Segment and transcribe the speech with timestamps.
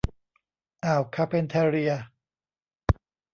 [0.85, 1.93] อ่าวคาร์เพนแทเรีย